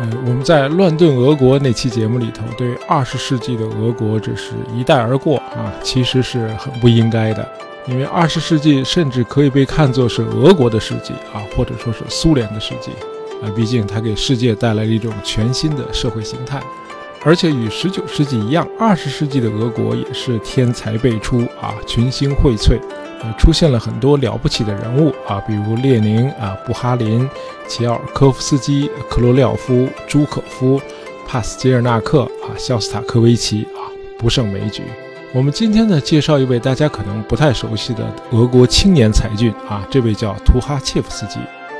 [0.00, 7.46] 呃，我们在乱炖俄国那期节目里头，对二十世纪的俄国只是一带而过啊，其实是很不应该的，
[7.86, 12.92] 因为二十世纪甚至可以被看作是俄国的世纪啊，或者说是苏联的世纪
[13.42, 16.62] 啊，毕竟它给世界带来了一种全新的社会形态。
[17.24, 22.78] 而且与十九世纪一样，二十世纪的俄国也是天才辈出啊，群星荟萃，
[23.22, 27.28] 呃，出现了很多了不起的人物啊，比如列宁啊、布哈林、
[27.66, 30.80] 齐奥尔科夫斯基、克罗廖夫、朱可夫、
[31.26, 34.82] 帕斯捷尔纳克啊、肖斯塔科维奇啊，不胜枚举。
[35.34, 41.38] 我们今天呢，介绍一位大家可能不太熟悉的俄国青年才俊啊，这位叫图哈切夫斯基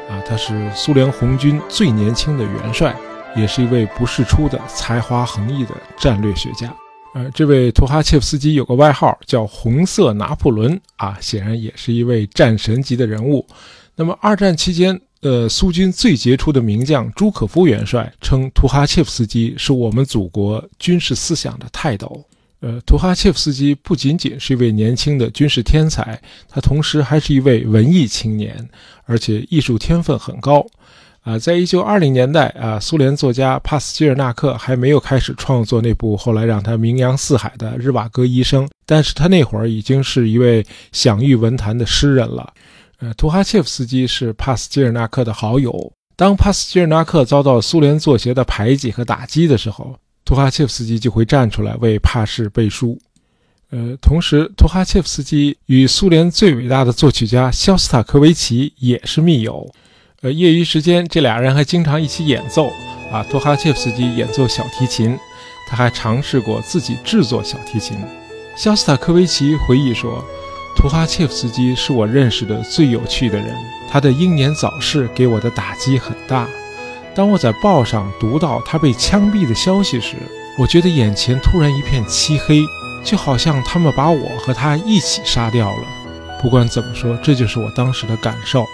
[0.09, 2.95] 啊，他是苏联红军最年轻的元帅。
[3.37, 6.74] 也是一位不世出的才华横溢的战略学家。
[7.15, 13.45] 呃，这位图哈切夫斯基有个外号叫“红色拿破仑”啊，显然也是一位战神级的人物。
[13.97, 22.24] 那么，二战期间，呃，苏军最杰出的名将朱可夫元帅称图哈切夫斯基是我们祖国军事思想的泰斗。
[22.60, 28.69] 呃，图哈切夫斯基不仅仅是一位年轻的军事天才，他同时还是一位文艺青年，
[29.07, 30.65] 而且艺术天分很高。
[31.29, 42.51] 啊，在一九二零年代啊，苏联作家帕斯捷尔纳克还没有开始创作那部后来让他名扬四海的《日瓦戈医生》，但是他那会儿已经是一位享誉文坛的诗人了。
[43.01, 45.93] 呃，图哈切夫斯基是帕斯捷尔纳克的好友。
[46.16, 52.98] 当帕斯捷尔纳克遭到苏联作协的排挤和打击的时候，图哈切夫斯基就会站出来为帕氏背书。
[53.70, 59.70] 呃，同时，图哈切夫斯基与苏联最伟大的作曲家肖斯塔科维奇也是密友。
[60.21, 62.73] 呃，业余时间，这俩人还经常一起演奏。
[63.13, 65.16] 啊，托哈切夫斯基演奏小提琴，
[65.69, 67.97] 他还尝试过自己制作小提琴。
[68.56, 70.25] 肖斯塔科维奇回忆说
[70.75, 73.55] ：“图哈切夫斯基是我认识的最有趣的人。
[73.88, 76.49] 他的英年早逝给我的打击很大。
[77.15, 80.16] 当我在报上读到他被枪毙的消息时，
[80.59, 82.65] 我觉得眼前突然一片漆黑，
[83.04, 85.87] 就好像他们把我和他一起杀掉了。
[86.42, 88.66] 不管怎么说，这就是我当时的感受。”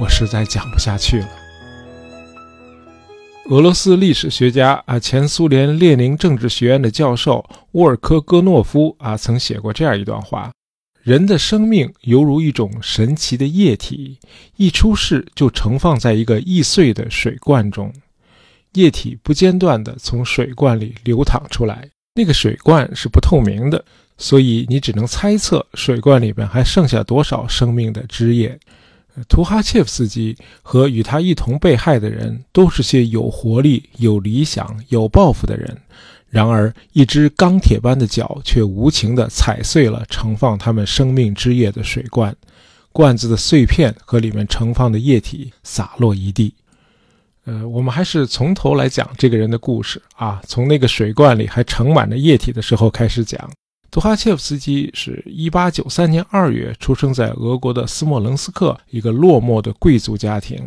[0.00, 1.28] 我实在讲不下去了。
[3.50, 10.50] 俄罗斯历史学家啊，前苏联列宁政治学院的教授沃尔科戈诺夫啊，曾写过这样一段话：
[11.02, 14.18] 人的生命犹如一种神奇的液体，
[14.56, 17.92] 一出世就盛放在一个易碎的水罐中，
[18.72, 21.86] 液体不间断地从水罐里流淌出来。
[22.14, 23.84] 那个水罐是不透明的，
[24.16, 28.58] 所以你只能猜测水罐里面还剩下多少生命的汁液。
[29.28, 35.76] 图哈切夫斯基和与他一同被害的人都是些有活力、有理想、有抱负的人，
[36.28, 42.34] 然而一只钢铁般的脚却无情地踩碎了盛放他们生命之液的水罐，
[42.92, 46.54] 罐子的碎片和里面盛放的液体洒落一地。
[47.44, 53.50] 呃，我们还是从头来讲这个人的故事啊，从那个水罐里还盛满了液体的时候开始讲。
[53.90, 60.62] 图哈切夫斯基是一八九三年二月出生在俄国的斯莫棱斯克一个落寞的贵族家庭。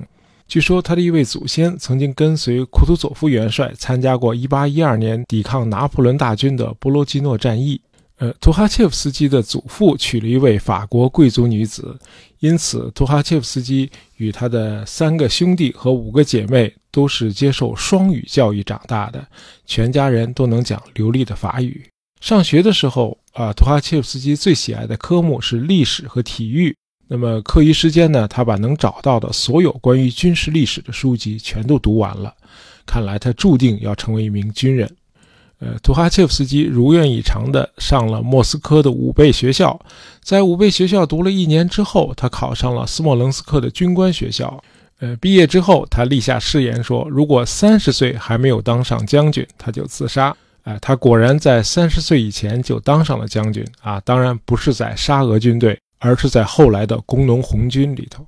[0.46, 7.80] 据说他的一位祖先曾经跟随库图佐夫元帅参加过一八一二年抵抗拿破仑大军的波罗基诺战役。
[8.18, 11.98] 呃，图哈切夫斯基的祖父娶了一位法国贵族女子，
[12.40, 19.26] 因此图哈切夫斯基与他的三个兄弟和五个姐妹都是接受双语教育长大的，
[19.66, 21.84] 全家人都能讲流利的法语。
[22.24, 26.74] 上学的时候啊，图哈切夫斯基最喜爱的科目是历史和体育。
[27.10, 32.34] 那么课余时间呢，他把能找到的所有关于军事历史的书籍全都读完了。
[32.86, 34.90] 看来他注定要成为一名军人。
[35.60, 39.78] 呃，图哈切夫斯基如愿以偿地上了莫斯科的武备学校，
[40.24, 44.64] 在武备学校读了一年之后，他考上了斯莫棱斯克的军官学校。
[45.00, 50.34] 呃，毕业之后，他立下誓言说，如果三十岁还没有当上将军，他就自杀。
[50.64, 54.00] 哎，他果然在三十岁以前就当上了将军啊！
[54.06, 58.26] 当然不是在沙俄军队，而是在后来的工农红军里头。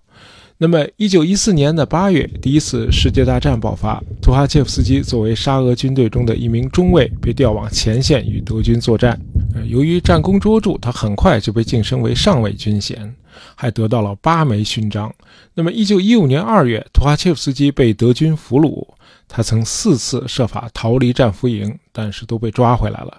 [0.57, 9.19] 那么，一九一四年的八月，第一次世界大战爆发，图哈切夫斯基作为沙俄军队中的一名中尉，被调往前线与德军作战。
[9.67, 13.13] 由于战功卓著，他很快就被晋升为上尉军衔，
[13.53, 15.13] 还得到了八枚勋章。
[15.53, 18.87] 那么，一九一五年二月，图哈切夫斯基被德军俘虏。
[19.28, 23.17] 他曾四次设法逃离战俘营，但是都被抓回来了，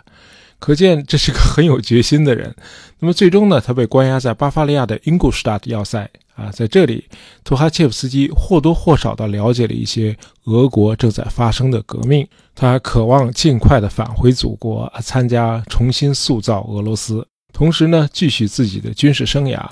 [0.58, 2.54] 可见这是个很有决心的人。
[2.98, 7.04] 那么最终呢，他被关押在巴伐利亚的英古施塔特要塞啊，在这里，
[7.44, 19.66] 图哈切夫斯基或多或少地了解了一些俄国正在发生的革命，他还渴望尽快地返回祖国，参加重新塑造俄罗斯，同时呢，继续自己的军事生涯。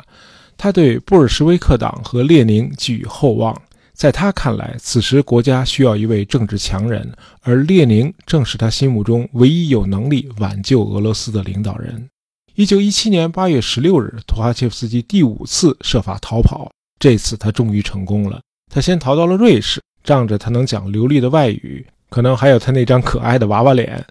[0.57, 3.61] 他对布尔什维克党和列宁寄予厚望。
[3.95, 7.11] 在他看来，此时国家需要一位政治强人，
[7.43, 12.09] 而列宁正是他心目中唯一有能力挽救俄罗斯的领导人。
[12.57, 18.41] 一九一七年八月十六日，托哈切夫斯基第五次设法逃跑，这次他终于成功了。
[18.73, 24.05] 他先逃到了瑞士，仗着他能讲流利的外语，可能还有他那张可爱的娃娃脸。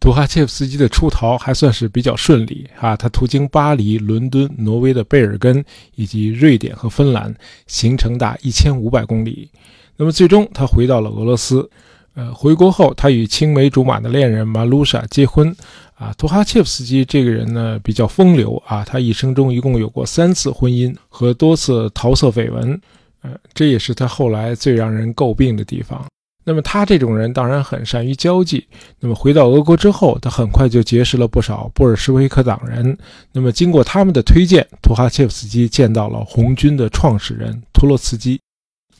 [0.00, 2.96] 图哈切夫斯基的出逃还算是比较顺利啊！
[2.96, 5.64] 他途经巴黎、伦敦、挪威的贝尔根
[5.96, 7.34] 以及瑞典和芬兰，
[7.66, 9.50] 行程达一千五百公里。
[9.96, 11.68] 那么最终他回到了俄罗斯。
[12.14, 15.54] 呃，回国后他与青梅竹马的恋人马卢莎结婚。
[15.94, 22.80] 啊，图哈切夫斯基这个人呢比较风流啊，他一生中一共有过三次婚姻和多次桃色绯闻。
[23.22, 26.06] 呃，这也是他后来最让人诟病的地方。
[26.48, 28.66] 那么他这种人当然很善于交际。
[29.00, 32.96] 那么回到俄国之后，他很快就结识了不少布尔什维克党人。
[33.32, 38.40] 那么经过他们的推荐，图哈切夫斯基见到了红军的创始人托洛茨基。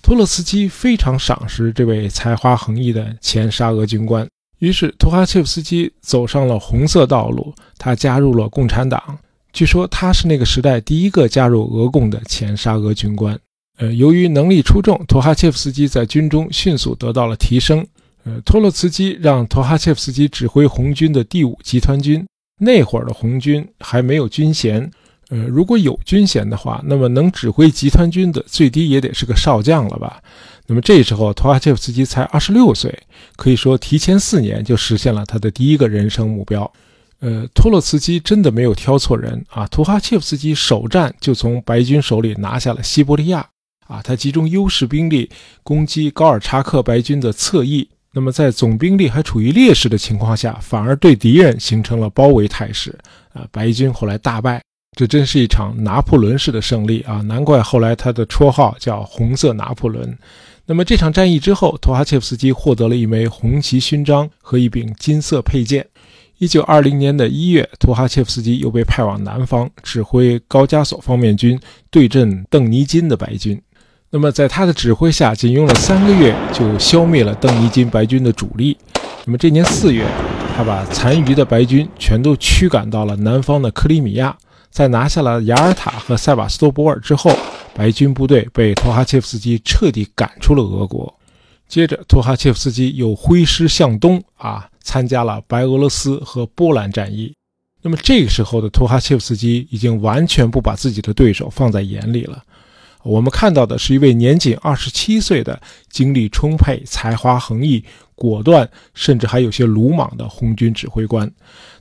[0.03, 4.29] 托洛茨基非常赏识这位才华横溢的前沙俄军官，
[4.59, 9.19] 于是图哈切夫斯基走上了红色道路，他加入了共产党。
[9.55, 13.39] 据说他是那个时代第一个加入俄共的前沙俄军官。
[13.79, 17.87] 呃，由于能力出众，托哈切夫斯基在军中迅速得到了提升。
[18.25, 22.27] 呃，托洛茨基让托哈切夫斯基指挥红军的第五集团军。
[22.61, 24.91] 那会儿的红军还没有军衔，
[25.29, 30.21] 呃，如果有军衔的话，那么能指挥集团军的最低也得是个少将了吧？
[30.67, 32.93] 那么这时候托哈切夫斯基才二十六岁，
[33.37, 36.71] 可以说提前四年就实现了他的第一个人生目标。
[37.21, 39.67] 呃，托洛茨基真的没有挑错人啊！
[39.69, 43.49] 图哈切夫斯基首战就从白军手里拿下了西伯利亚。
[43.89, 45.29] 啊，他集中优势兵力
[45.65, 52.97] 攻击高尔察克白军的侧翼，那么在总兵力还处于劣势的情况下，反而对敌人形成了包围态势。
[53.33, 54.63] 啊，白军后来大败，
[54.97, 57.21] 这真是一场拿破仑式的胜利啊！
[57.23, 60.17] 难怪后来他的绰号叫“红色拿破仑”。
[60.67, 65.87] 那么这场战役之后，托哈切夫斯基获得了一枚红旗勋章和一柄金色佩剑。
[66.37, 71.59] 一九二零年的一月，托哈切夫斯基又被派往南方，指挥高加索方面军
[71.91, 73.61] 对阵邓尼金的白军。
[74.11, 78.75] 那么，在他的指挥下，仅用了三个月就消灭了邓尼金白军的主力。
[79.27, 80.07] 那么这年四月，
[80.57, 84.35] 他把残余的白军全都驱赶到了南方的克里米亚。
[84.71, 87.31] 在拿下了雅尔塔和塞瓦斯托波尔之后，
[87.75, 91.13] 白军部队被托哈切夫斯基彻底赶出了俄国。
[91.69, 97.35] 接着，托哈切夫斯基又挥师向东，啊，参加了白俄罗斯和波兰战役。
[97.83, 102.43] 那么这个时候的托哈切夫斯基已经完全不把自己的对手放在眼里了。
[103.09, 105.59] 我们看到的是一位年仅二十七岁的、
[105.89, 107.83] 精力充沛、才华横溢、
[108.15, 111.31] 果断，甚至还有些鲁莽的红军指挥官。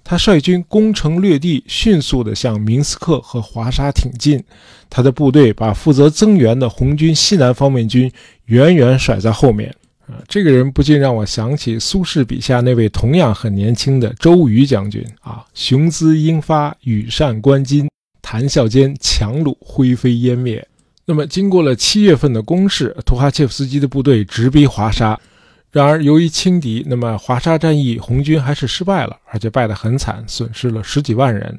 [0.06, 4.41] 他率军攻城略地，迅速地向明斯克和华沙挺进。
[4.89, 8.09] 他的部队把负责增援的红军西南方面军
[8.45, 9.69] 远远甩在后面。
[10.06, 17.89] 啊，这个人不禁让我想起苏轼笔下那位同样很年轻的周瑜将军啊，雄姿英发，羽扇纶巾，
[18.21, 20.65] 谈笑间樯橹灰飞烟灭。
[21.09, 25.18] 那么，经过了七月份的攻势，图哈切夫斯基的部队直逼华沙。
[25.71, 31.57] 然而，由于轻敌，那么华沙战役红军还是失败了，而且败得很惨，损失了十几万人。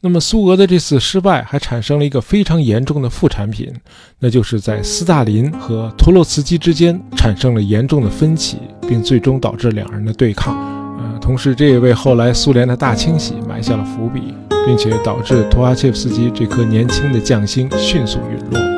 [0.00, 3.72] 那么，苏俄的这次失败还产生了一个非常严重的副产品，
[4.18, 10.56] 那就是在斯大林和托洛茨基之间产生了严重的分歧，并最终导致两人的对抗。
[10.98, 14.34] 呃，同时，这也为后来苏联的大清洗埋下了伏笔，
[14.66, 18.77] 并且导致图哈切夫斯基这颗年轻的将星迅速陨落。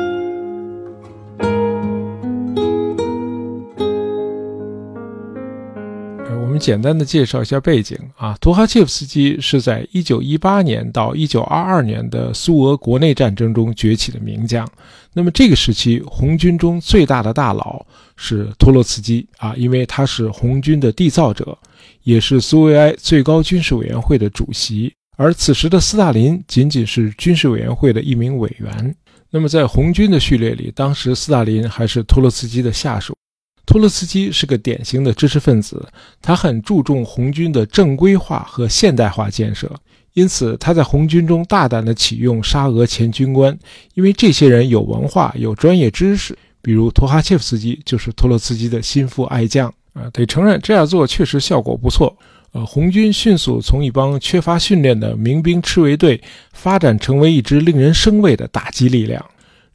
[6.29, 14.67] 我们简单的介绍一下背景啊，图哈切夫斯基是在1918年到1922年的苏俄国内战争中崛起的名将。
[15.13, 17.85] 那么这个时期，红军中最大的大佬
[18.17, 21.57] 是托洛茨基啊，因为他是红军的缔造者，
[22.03, 24.93] 也是苏维埃最高军事委员会的主席。
[25.17, 28.95] 而此时的斯大林仅仅是军事委员会的一名委员。
[29.29, 33.15] 那么在红军的序列里，当时斯大林还是托洛茨基的下属。
[33.65, 35.87] 托洛茨基是个典型的知识分子，
[36.21, 39.71] 他很注重红军的正规化和现代化建设，
[40.13, 43.57] 因此他在红军中大胆地启用沙俄前军官，
[43.93, 46.37] 因为这些人有文化、有专业知识。
[46.63, 52.15] 比如托哈切夫斯基就是托洛茨基的心腹爱将啊，得承认这样做确实效果不错。
[52.51, 59.25] 呃，红军迅速从一帮缺乏训练的民兵赤卫队发展成为一支令人生畏的打击力量。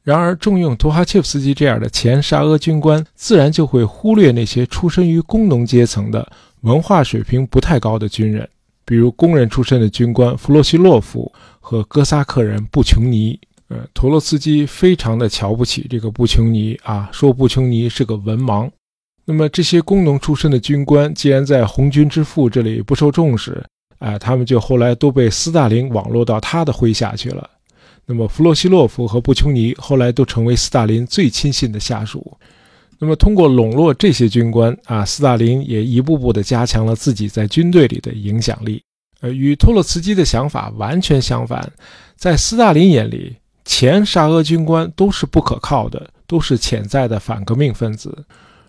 [0.07, 6.25] 然而，重用图哈切夫斯基这样的前沙俄军官，自然就会忽略那些出身于工农阶层的、
[6.61, 8.49] 文化水平不太高的军人，
[8.85, 13.37] 比如工人出身的军官弗洛西洛夫和哥萨克人布琼尼。
[13.67, 18.71] 呃，托洛茨基非常的瞧不起这个布琼尼啊，说布琼尼是个文盲。
[19.25, 23.61] 那么这些工农出身的军官，既然在红军之父这里不受重视，
[23.99, 27.51] 啊，他们就后来都被斯大林网络到他的麾下去了。
[28.07, 32.37] 那么弗洛西洛夫和布琼尼后来都成为斯大林最亲信的下属。
[32.99, 38.83] 那么通过笼络这些军官啊，斯大林也一步步地加强了自己在军队里的影响力。
[39.21, 41.73] 呃，与托洛茨基的想法完全相反，
[42.17, 43.37] 在斯大林眼里。
[43.69, 48.17] 前沙俄军官都是不可靠的，都是潜在的反革命分子，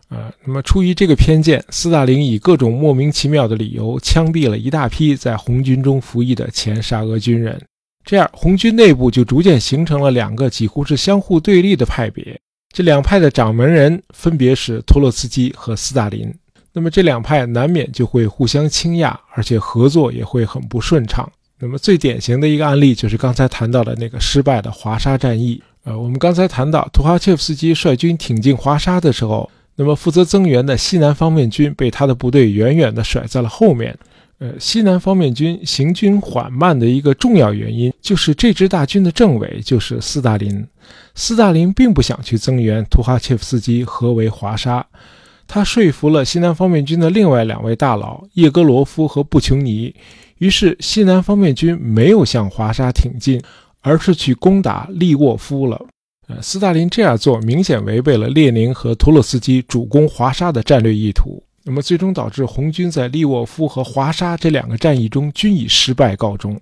[0.10, 7.62] 啊，那么出于这个偏见，斯大林以各种莫名其妙的理由枪毙了一大批在红军中服役的前沙俄军人，
[8.08, 12.40] 这样红军内部就逐渐形成了两个几乎是相互对立的派别，
[12.74, 16.34] 这两派的掌门人分别是托洛茨基和斯大林，
[16.72, 21.30] 那么这两派难免就会互相倾轧，而且合作也会很不顺畅。
[21.60, 25.62] 那么最典型的一个案例就是刚才谈到的那个失败的华沙战役。
[25.84, 33.98] 呃，我们刚才谈到图哈切夫斯基率军挺进华沙的时候，那么负责增援的西南方面军被他的部队远远地甩在了后面。
[34.40, 40.64] 呃，西南方面军行军缓慢的一个重要原因就是这支大军的政委就是斯大林。
[41.16, 44.86] 斯大林并不想去增援图哈切夫斯基合围华沙，
[45.48, 49.94] 他说服了西南方面军的另外两位大佬叶戈罗夫和布琼尼。
[50.38, 53.42] 于是，西南方面军没有向华沙挺进，
[53.82, 55.84] 而是去攻打利沃夫了。
[56.28, 61.42] 呃，斯大林这样做明显违背了列宁和托洛斯基主攻华沙的战略意图。
[61.70, 66.58] 那么，最终导致红军在利沃夫和华沙这两个战役中均以失败告终。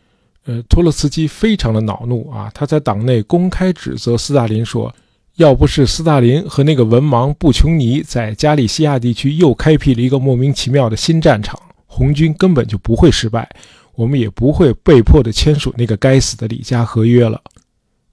[0.45, 4.91] 呃，托洛斯基非常的恼怒啊，他在党内公开指责斯大林说
[5.37, 13.47] ：“要不是斯大林和那个文盲布琼尼在加利西亚地区又开辟了一个莫名其妙的新战场。”红军根本就不会失败，
[13.93, 17.39] 我们也不会被迫的签署那个该死的里加合约了。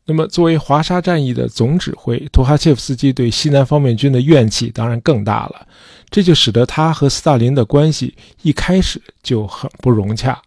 [0.04, 5.66] 那么，作为华沙战役的总指挥，托哈切夫斯基对西南方面军的怨气当然更大了，
[6.10, 10.40] 这就使得他和斯大林的关系一开始就很不融洽。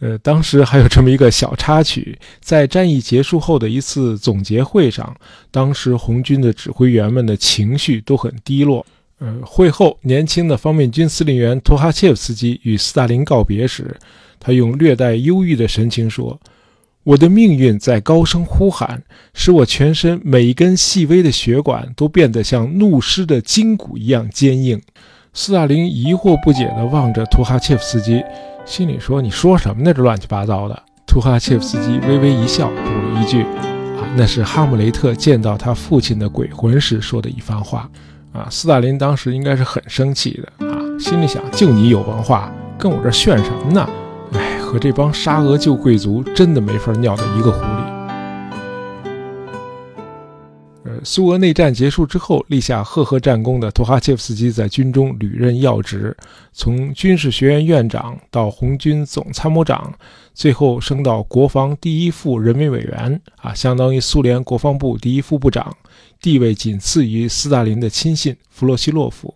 [0.00, 5.16] 呃，当时还有这么一个小插曲，在战役结束后的一次总结会上，
[5.50, 8.84] 当时红军的指挥员们的情绪都很低落。
[9.20, 13.96] 呃，会后，年轻的方面军司令员托哈切夫斯基与斯大林告别时，
[14.38, 16.38] 他用略带忧郁的神情说
[17.06, 19.00] ：“我的命运在高声呼喊，
[19.32, 24.82] 使我全身每一根细微的血管都变得像怒狮的筋骨一样坚硬。”
[25.32, 28.24] 斯大林疑惑不解地望着图哈切夫斯基，
[28.64, 29.94] 心里说：“你说什么呢？
[29.94, 33.42] 这乱七八糟的。”图哈切夫斯基微微一笑，补了一句
[33.96, 37.88] ：“啊，那是哈姆雷特见到他父亲的鬼魂时说的一番话。”
[38.34, 43.88] 啊，斯大林当时应该是很生气的啊，心里想：就你有文化，跟我这炫什么呢？
[44.66, 47.96] 哎，和这帮沙俄旧贵族真的没法尿到一个壶里。
[50.84, 56.16] 呃，苏俄内战结束之后，立下赫赫战功的托哈切夫斯基在军中屡任要职，
[56.52, 59.92] 从军事学院院长到红军总参谋长，
[60.34, 65.74] 最后升到国防第一副人民委员啊，相当于苏联国防部第一副部长。
[66.20, 69.32] 地位仅次于斯大林的亲信弗洛西洛夫。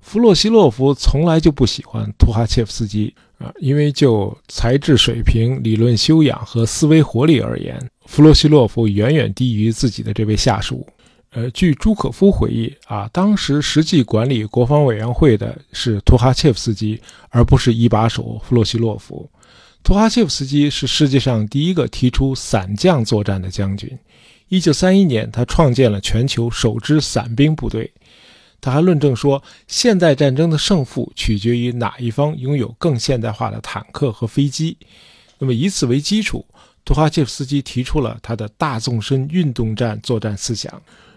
[0.00, 10.86] 弗洛西洛夫从来就不喜欢图哈切夫斯基啊，因为就才智水平、理论修养和思维活力而言，弗洛西洛夫远远低于自己的这位下属。
[11.30, 19.28] 呃，据朱可夫回忆啊，当时实际管理国防委员会的是图哈切夫斯基，而不是一把手弗洛西洛夫。
[19.82, 23.90] 图哈切夫斯基是世界上第一个提出伞降作战的将军。
[24.48, 27.90] 一九三一年，他创建了全球首支伞兵部队。
[28.62, 34.76] 他还论证说，现代战争的胜负取决于哪一方拥有更现代化的坦克和飞机。
[35.38, 36.46] 那么，以此为基础，
[36.84, 40.72] 图哈切夫斯基提出了他的大纵深运动战作战思想。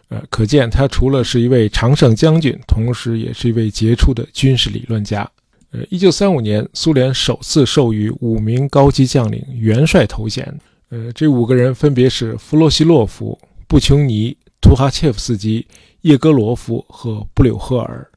[0.08, 5.30] 呃，可见他除了是一位常胜将军，同时也是一位杰出的军事理论家。
[5.70, 10.60] 呃，一九三五年，苏联首次授予五名高级将领元帅头衔。
[10.90, 13.38] 呃，这五个人分别是弗洛西洛夫、
[13.68, 15.66] 布琼尼、图哈切夫斯基、
[16.06, 18.08] 叶戈罗夫和布柳赫尔。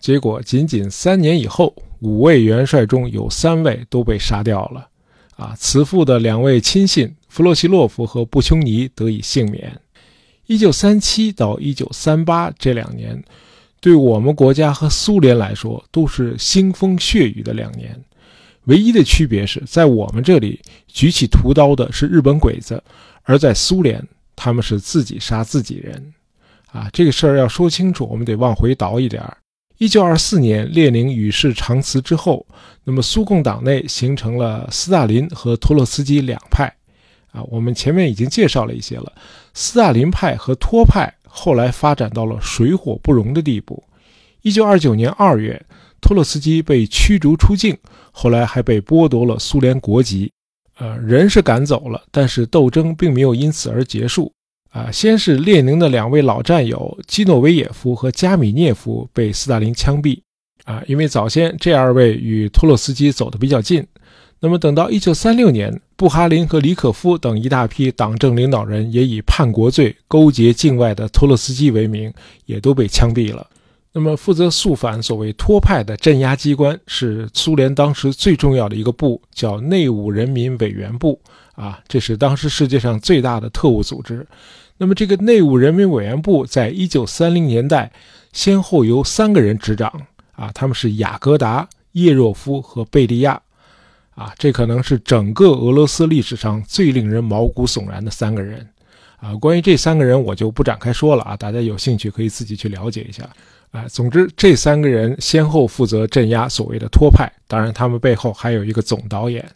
[0.00, 4.88] 结果，仅仅三年以后，五位元帅中有三位都被杀掉了。
[5.36, 9.80] 啊，慈父的两位亲信弗洛西洛夫和布琼尼得以幸免。
[10.46, 13.22] 一九三七到一九三八这两年，
[13.80, 17.96] 对我们国家和苏联来说都是腥风血雨的两年。
[18.64, 22.82] 唯一的区别是在我们这里举起屠刀的是日本鬼子，
[23.22, 26.12] 而在苏联他们是自己杀自己人。
[26.76, 29.38] 啊，这个事儿要说清楚，我们得往回倒一点儿。
[29.78, 32.46] 一九二四年列宁与世长辞之后，
[32.84, 36.70] 那么苏共党内形成了斯大林和托洛茨基两派。
[37.32, 39.10] 啊，我们前面已经介绍了一些了。
[39.54, 43.82] 斯大林派和托派后来发展到了水火不容的地步。
[44.42, 45.62] 一九二九年二月，
[46.00, 47.76] 托洛斯基被驱逐出境，
[48.12, 50.30] 后来还被剥夺了苏联国籍。
[50.78, 54.30] 呃，人是赶走了，但是斗争并没有因此而结束。
[54.76, 60.20] 啊，先是列宁的两位老战友基诺维也夫和加米涅夫被斯大林枪毙。
[60.64, 63.86] 啊，因为早先这二位与托洛斯基走得比较近。
[64.38, 72.12] 那么等到一九三六年，布哈林和李可夫等一大批党政领导人也以叛国罪勾结境外的托洛斯基为名，
[72.44, 73.46] 也都被枪毙了。
[73.92, 81.18] 那么负责肃反所谓托派的镇压机关是苏联当时最重要的一个部，叫内务人民委员部。
[81.54, 84.26] 啊，这是当时世界上最大的特务组织。
[84.78, 87.90] 那么这个内务人民委员部在一九三零年代
[88.32, 89.92] 先后由三个人执掌。
[90.32, 93.40] 啊，他们是雅各达、叶若夫和贝利亚。
[94.14, 98.66] 啊，这可能是整个俄罗斯历史上最令人毛骨悚然的三个人，
[99.18, 103.28] 啊，关于这三个人我就不展开说了啊，大家有兴趣可以自己去了解一下，
[103.72, 109.46] 啊，总之这三个人先后负责镇压所谓的托派，当然他们背后还有一个总导演。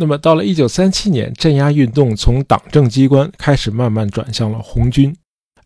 [0.00, 5.12] 那么到了一九三七年，镇压运动从党政机关开始慢慢转向了红军，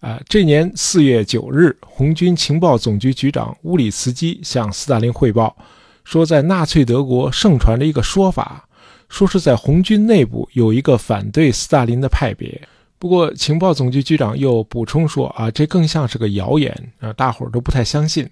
[0.00, 5.54] 啊，这年四月九日，红军情报总局局长乌里茨基向斯大林汇报。
[6.02, 8.66] 说，在纳粹德国盛传了一个说法，
[9.10, 12.58] 说是在红军内部有一个反对斯大林的派别。
[12.98, 18.26] 不过，情报总局局长又补充说：“啊，这更像是个谣言啊，大伙儿都不太相信。”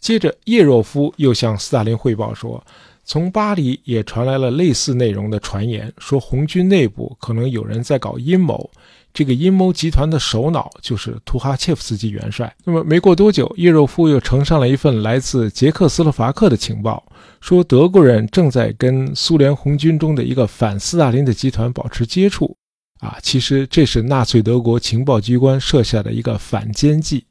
[0.00, 2.64] 接着，叶若夫又向斯大林汇报说，
[3.10, 8.70] 从巴黎也传来了类似内容的传言，说红军内部可能有人在搞阴谋。
[9.12, 12.54] 这个阴谋集团的首脑就是图哈切夫斯基元帅。
[12.62, 17.02] 那么没过多久，叶若夫又呈上了一份来自捷克斯洛伐克的情报，
[17.40, 22.56] 说德国人正在跟苏联红军中的一个反斯大林的集团保持接触。
[23.00, 27.24] 啊，其实这是纳粹德国情报机关设下的一个反间计。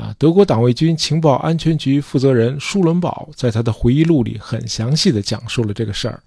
[0.00, 6.22] 啊，德国党卫军情报安全局负责人舒伦堡在他的回忆录里很详细地讲述了这个事儿。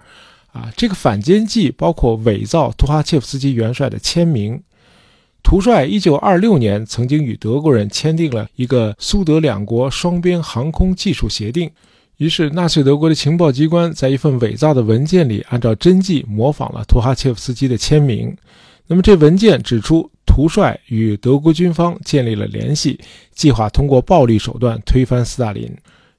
[0.51, 4.61] 啊，这个反间计包括伪造图哈切夫斯基元帅的签名。
[5.41, 11.71] 图帅一九二六年曾经与德国人签订了一个苏德两国双边航空技术协定，
[12.17, 18.37] 于是纳粹德国的情报机关在一份伪造的文件里，按照真迹模仿了图哈切夫斯基的签名。
[18.87, 22.99] 那么这文件指出，图帅与德国军方建立了联系，
[23.33, 25.71] 计划通过暴力手段推翻斯大林。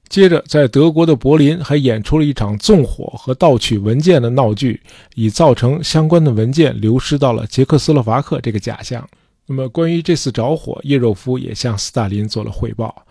[0.07, 4.79] 接着，在德国的柏林还演出了一场纵火和盗取文件的闹剧，
[5.15, 9.07] 以造成相关的文件流失到了捷克斯洛伐克这个假象。
[9.47, 13.05] 那么，关于这次着火，叶若夫也向斯大林做了汇报。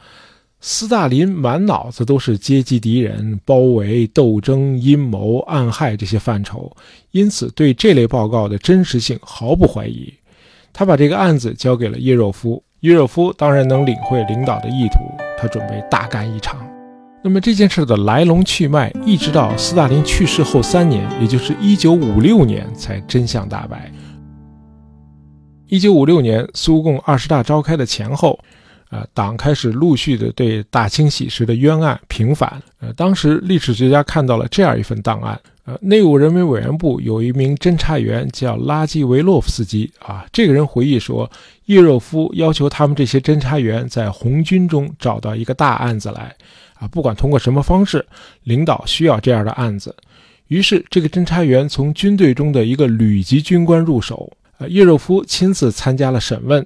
[0.67, 6.75] 斯大林满脑子都是阶级敌人、包围、斗争、阴谋、暗害这些范畴，
[7.11, 10.11] 因此对这类报告的真实性毫不怀疑。
[10.73, 15.01] 他把这个案子交给了叶若夫，叶若夫当然能领会领导的意图，
[15.39, 16.67] 他准备大干一场。
[17.23, 23.93] 那么这件事的来龙去脉，一直到斯大林去世后三年，也就是一九五六年，才真相大白。
[25.67, 28.39] 一九五六年苏共二十大召开的前后，
[28.95, 32.63] 呃，党开始陆续的对大清洗时的冤案平反。
[32.79, 41.29] 呃，当时历史学家看到了这样一份档案：呃，内务人民委员部有一名侦查员叫拉基维洛夫斯基啊，这个人回忆说，
[41.65, 46.33] 叶若夫要求他们这些侦查员在红军中找到一个大案子来。
[46.75, 48.07] 啊，不管通过什么方式，
[48.45, 49.93] 领导需要这样的案子。
[50.47, 54.33] 于是，这个侦查员从军队中的一个旅级军官入手。
[54.59, 56.65] 呃，叶若夫亲自参加了审问。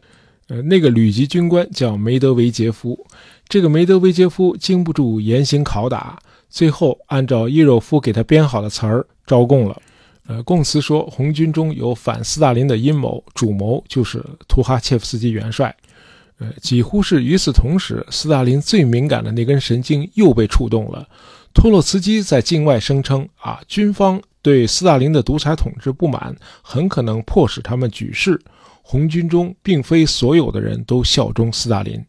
[0.49, 3.07] 呃，那个旅级军官叫梅德韦杰夫。
[3.49, 9.81] 这个梅德韦杰夫经不住严刑拷打，最后按照叶若夫给他编好的词儿招供了。
[10.27, 15.75] 呃，供词说，红军中有反斯大林的阴谋，主谋就是图哈切夫斯基元帅。
[16.39, 21.09] 呃，几乎是与此同时，斯大林最敏感的那根神经又被触动了。
[21.55, 28.41] 托洛茨基在境外声称：“啊，军方对斯大林的独裁统治不满，很可能迫使他们举事。
[28.91, 32.03] 红军中并非所有的人都效忠斯大林。”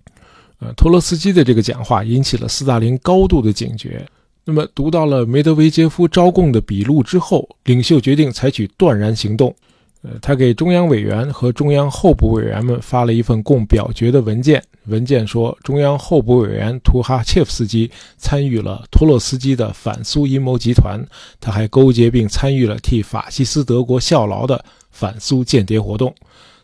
[0.60, 4.06] 呃，托洛茨基的这个讲话引起了斯大林高度的警觉。
[4.46, 9.54] 那么，读到了梅德韦杰夫招供的笔录之后，领袖决定采取断然行动。
[10.02, 14.64] 呃，他给中央委员和中央候补委员们发了一份供表决的文件。
[14.86, 21.06] 文件说，中央候补委员图哈切夫斯基参与了托洛斯基的反苏阴谋集团，
[21.40, 26.14] 他还勾结并参与了替法西斯德国效劳的反苏间谍活动。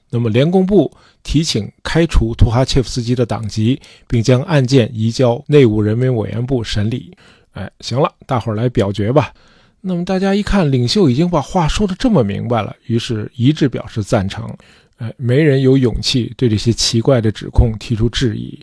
[0.09, 0.91] 那么，联共部
[1.23, 7.11] 提请开除图哈切夫斯基的党籍，并将案件移交内务人民委员部审理。
[7.53, 9.33] 哎，行了，大伙儿来表决吧。
[9.81, 14.49] 那么大家一看，领袖已经把话说得这么明白了，于是一致表示赞成。
[14.97, 18.57] 哎，没人有勇气对这些奇怪的指控提出质疑。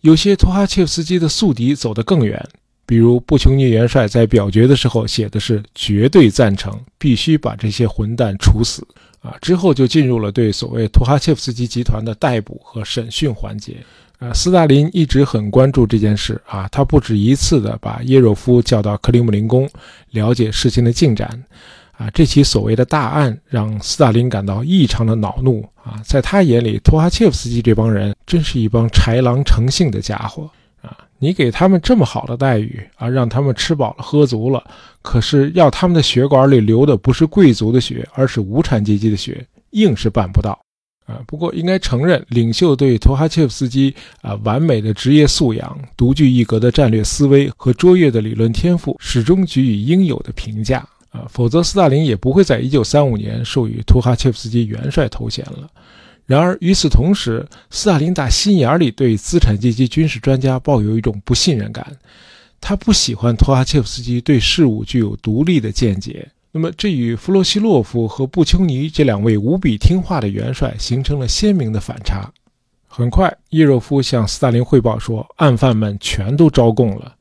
[0.00, 2.42] 有些图哈切夫斯基的宿敌走得更远，
[2.86, 8.86] 比如布琼尼元帅在表决的时候写的是绝对赞成，必须把这些混蛋处死。
[9.26, 13.76] 啊，之后就进入了对所谓托哈切夫斯基集团的逮捕和审讯环节。
[14.18, 19.68] 呃，斯大林一直很关注这件事啊，他不止一次的把叶若夫叫到克里姆林宫，
[20.12, 21.42] 了解事情的进展。
[21.98, 30.48] 啊，这起所谓的大案让斯大林感到异常的恼怒啊，在他眼里，托哈切夫斯基这帮人真是一帮豺狼成性的家伙
[31.18, 34.62] 你给他们这么好的待遇啊，让他们吃饱了喝足了，
[35.00, 40.58] 可是要他们的血管里流的不是贵族的血，而是无产阶级的血，硬是办不到。
[41.06, 55.70] 啊，不过应该承认，领袖对托哈切夫斯基啊完美的职业素养、独具一格的战略思维和卓越的理论天赋，始终给予应有的评价啊，否则斯大林也不会在1935年授予托哈切夫斯基元帅头衔了。
[56.26, 61.86] 然而与此同时，斯大林打心眼里对资产阶级军事专家抱有一种不信任感，
[62.60, 66.28] 他不喜欢托哈切夫斯基对事物具有独立的见解。
[66.50, 72.32] 那么，这与弗洛西洛夫和布丘尼这两位无比听话的元帅形成了鲜明的反差。
[72.88, 77.14] 很快，叶若夫向斯大林汇报说，案犯们全都招供了。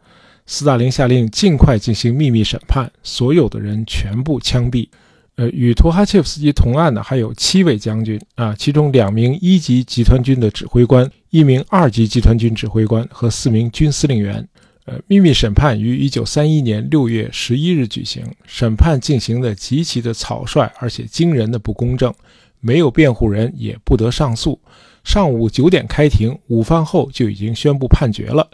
[0.48, 4.88] 斯大林下令尽快进行秘密审判，所有的人全部枪毙。
[5.36, 14.48] 呃，与图哈切夫斯基同案的还有七位将军啊，其中两名一级集团军的指挥官，一名二级集团军指挥官和四名军司令员。
[14.86, 22.13] 呃，秘密审判于一九三一年六月十一日举行，审判进行的极其的草率，而且惊人的不公正，
[22.60, 24.60] 没有辩护人，也不得上诉。
[25.04, 28.48] 上午九点开庭，午饭后就已经宣布判决了。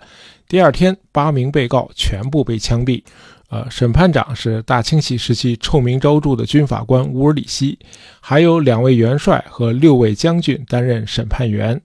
[0.47, 3.03] 第二天，八名被告全部被枪毙。
[3.51, 7.77] 呃，审判长是大清洗时期臭名昭著的军法官乌尔里希，
[8.21, 11.79] 还有两位元帅和六位将军担任审判员。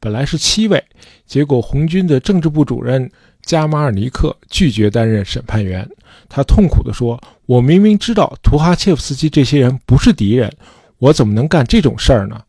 [0.00, 0.84] 本来是七位，
[1.24, 3.10] 结果红军的政治部主任。
[3.46, 5.86] 加马尔尼克拒绝担任审判员，
[6.30, 10.50] 他痛苦地说：“我明明知道图哈切夫斯基这些人不是敌人，
[10.96, 12.40] 我怎么能干这种事儿呢？”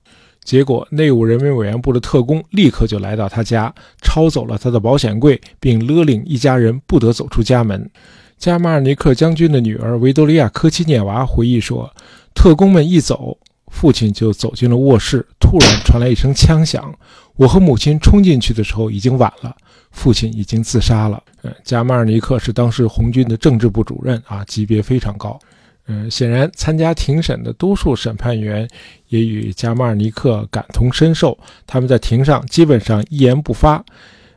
[0.45, 7.89] 结果，内务人民委员部的特工立刻就来到他家，抄走了他的保险柜，并勒令一家人不得走出家门。
[8.37, 11.91] 加马尔尼克将军的女儿维多利亚·科奇涅娃回忆说
[12.35, 16.93] ：“特工们一走，父亲就走进了卧室，突然传来一声枪响，
[17.35, 19.55] 我和母亲冲进去的时候已经晚了。”
[19.91, 21.23] 父亲已经自杀了。
[21.43, 25.39] 嗯，加马尔尼克是当时红军的政治部主任啊，级别非常高。
[25.87, 28.67] 嗯，显然参加庭审的多数审判员
[29.07, 33.81] 也与加马尔尼克感同身受，他们在庭上基本上一言不发。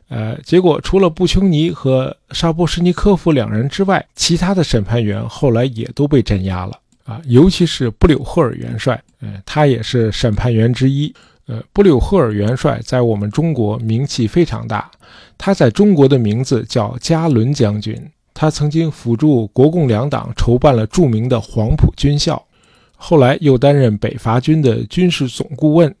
[0.09, 11.13] 呃，结果除了布琼尼和沙波什尼科夫两人之外，其他的审判员后来也都被镇压了啊，尤其是布柳赫尔元帅，呃，他也是审判员之一。
[11.45, 14.89] 呃，布柳赫尔元帅在我们中国名气非常大。
[15.37, 17.95] 他在中国的名字叫加伦将军。
[18.33, 22.43] 他曾经辅助国共两党筹办了著名的黄埔军校，
[22.95, 25.93] 后来又担任北伐军的军事总顾问。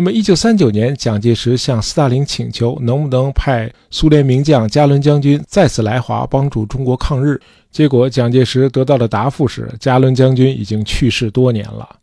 [0.00, 7.40] 那么，一九三九年，蒋介石向斯大林请求，能不能派苏联名将加伦将军再次来华帮助中国抗日？
[7.72, 11.96] 结果，蒋介石得到的答复是，加伦将军已经去世多年了。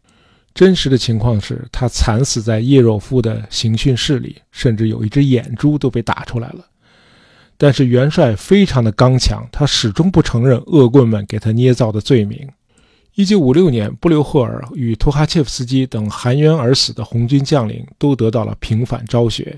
[0.53, 6.65] 真实的情况是他惨死在叶若夫的刑讯室里，甚至有一只眼珠都被打出来了。
[7.55, 12.45] 但是元帅非常的刚强，他始终不承认恶棍们给他捏造的罪名。
[13.15, 19.57] 一九五六年，布留赫尔与托哈切夫斯基等含冤而死的红军将领都得到了平反昭雪。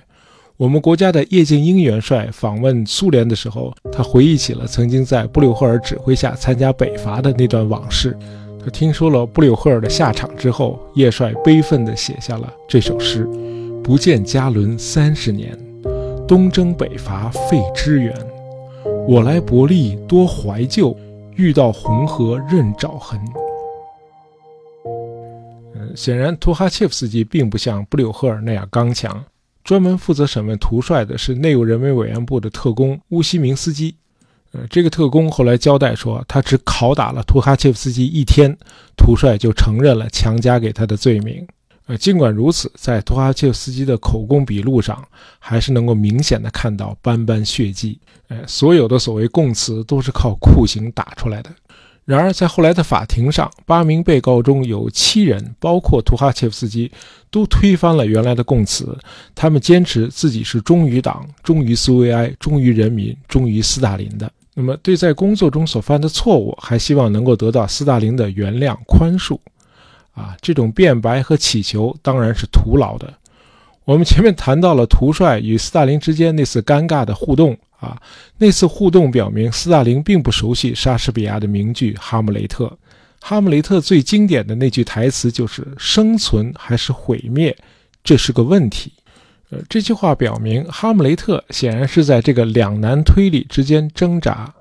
[0.57, 8.15] 我们国家的叶剑英元帅访问苏联的时候，他回忆起了曾经在布留赫尔指挥下参加北伐的那段往事。
[8.63, 13.27] 他听说了布柳赫尔的下场之后，叶帅悲愤地写下了这首诗
[13.83, 15.57] ：“不见加伦三十年，
[16.27, 18.15] 东征北伐费支援。
[19.07, 20.95] 我来伯利多怀旧，
[21.35, 23.19] 遇到红河任爪痕。”
[25.95, 29.23] 显然图哈切夫斯基并不像布柳赫尔那样刚强。
[29.63, 33.93] 专门负责审问图帅的是内务人民委员部的特工乌西明斯基。
[34.54, 38.58] 呃，这个特工后来交代说，他只拷打了图哈切夫斯基一天，
[38.95, 41.45] 图帅就承认了强加给他的罪名。
[41.88, 45.06] 呃，尽管如此，在图哈切夫斯基的口供笔录上，
[45.38, 48.00] 还是能够明显的看到斑斑血迹。
[48.30, 51.50] 呃，所有的所谓供词都是靠酷刑打出来的。
[52.07, 56.89] 然而，在后来的法庭上，八名被告中有七人，包括图哈切夫斯基，
[57.29, 58.97] 都推翻了原来的供词。
[59.35, 64.31] 他们坚持自己是忠于党、忠于苏维埃、忠于人民、忠于斯大林的。
[64.53, 69.37] 那么对在工作中所犯的错误，还希望能够得到斯大林的原谅宽恕。
[70.13, 73.13] 啊，这种辩白和乞求当然是徒劳的。
[73.83, 77.99] 我们前面谈到了图帅与斯大林之间那次尴尬的互动啊，
[78.37, 82.65] 那次互动表明斯大林并不熟悉莎士比亚的名剧《哈姆雷特》。
[83.19, 87.55] 哈姆雷特最经典的那句台词就是“生存还是毁灭，
[88.03, 88.91] 这是个问题”。
[89.49, 94.53] 呃，这句话表明哈姆雷特显然是在这个两难推理之间挣扎。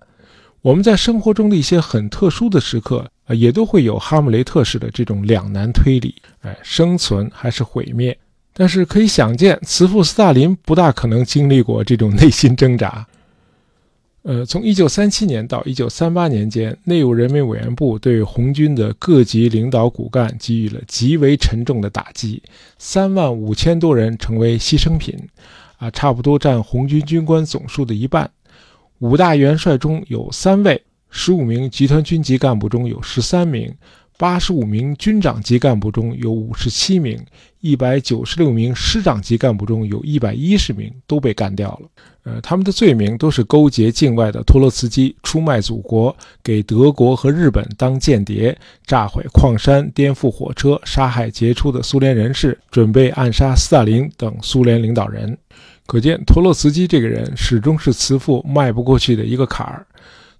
[0.62, 6.14] 我们在生活中的一些很特殊的时刻呃，也都会有哈姆雷特式的这种两难推理。
[6.40, 8.16] 哎，生存还是毁灭？
[8.58, 13.06] 但是可以想见，慈父斯大林不大可能经历过这种内心挣扎。
[14.22, 22.42] 呃，从1937年到1938年间，内务人民委员部对红军的各级领导骨干给予了极为沉重的打击，
[22.78, 25.14] 三万五千多人成为牺牲品，
[25.76, 28.28] 啊，差不多占红军军官总数的一半。
[29.00, 33.72] 五大元帅中有三位，十五名集团军级干部中有十三名。
[34.18, 37.18] 八十五名军长级干部中有五十七名，
[37.60, 41.88] 一百九十六名师长级干部中有一百一十名都被干掉了。
[42.24, 55.38] 呃，他们的罪名都是勾结境外的托洛茨基，出卖祖国，给德国和日本当间谍，炸毁矿山，颠覆火车，杀害杰出的苏联人士，准备暗杀斯大林等苏联领导人。
[55.86, 59.85] 可见，托洛茨基这个人始终是慈父迈不过去的一个坎儿。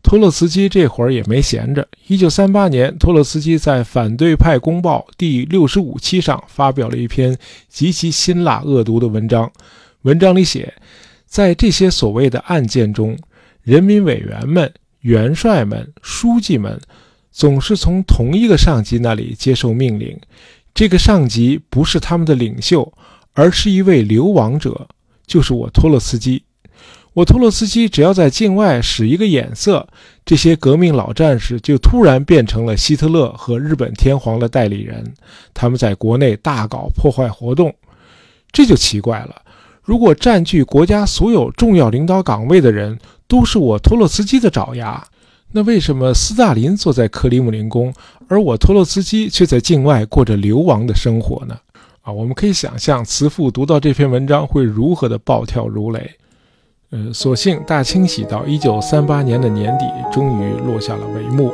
[0.06, 1.86] 托洛茨基这会儿也没闲着。
[2.06, 7.36] 一九三八年，托洛茨基在《反对派公报》第六十五期上发表了一篇
[7.68, 9.50] 极其辛辣恶毒的文章。
[10.02, 10.72] 文章里写，
[11.26, 13.18] 在这些所谓的案件中，
[13.62, 16.80] 人民委员们、元帅们、书记们
[17.32, 20.16] 总是从同一个上级那里接受命令。
[20.72, 22.92] 这个上级不是他们的领袖，
[23.32, 24.86] 而是一位流亡者，
[25.26, 26.44] 就是我托洛茨基。
[27.16, 29.88] 我托洛斯基只要在境外使一个眼色，
[30.26, 35.14] 这些革命老战士就突然变成了希特勒和日本天皇的代理人。
[35.54, 37.74] 他们在国内大搞破坏活动，
[38.52, 39.34] 这就奇怪了。
[39.82, 45.02] 如果占据国家所有重要领导岗位的人都是我托洛斯基的爪牙，
[45.52, 47.94] 那为什么斯大林坐在克里姆林宫，
[48.28, 51.56] 而我托洛斯基却在境外过着流亡的生活呢？
[52.02, 56.10] 啊，我们可以想象慈父读到这篇文章会如何的暴跳如雷。
[56.90, 61.52] 呃，所幸大清洗到一九三八年的年底，终于落下了帷幕。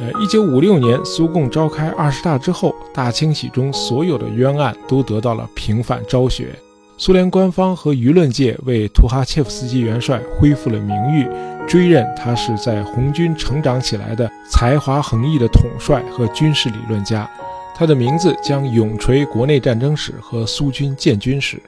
[0.00, 6.54] 呃，一九五六年苏共召开二十大之后，大清洗中所有的冤案都得到了平反昭雪。
[6.96, 11.28] 苏联官方和舆论界为图哈切夫斯基元帅恢复了名誉，
[11.66, 17.28] 追认他是在红军成长起来的才华横溢的统帅和军事理论家，
[17.76, 21.60] 他的名字将永垂国内战争史和苏军建军史。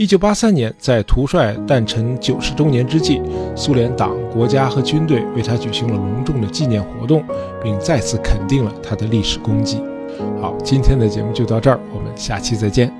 [0.00, 3.20] 一九八三年，在图帅诞辰九十周年之际，
[3.54, 7.22] 苏联党、国家和军队为他举行了隆重的纪念活动，
[7.62, 9.78] 并再次肯定了他的历史功绩。
[10.40, 12.90] 好，今天的节目就到这儿，我们下期再见。